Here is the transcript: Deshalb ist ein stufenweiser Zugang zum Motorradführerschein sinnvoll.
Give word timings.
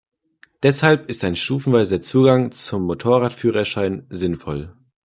Deshalb 0.63 1.09
ist 1.11 1.23
ein 1.23 1.35
stufenweiser 1.35 2.01
Zugang 2.01 2.51
zum 2.51 2.85
Motorradführerschein 2.87 4.07
sinnvoll. 4.09 4.75